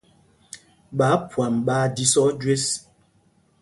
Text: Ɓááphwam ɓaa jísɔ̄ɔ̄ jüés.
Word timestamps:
Ɓááphwam 0.97 1.55
ɓaa 1.65 1.85
jísɔ̄ɔ̄ 1.95 2.27
jüés. 2.41 2.65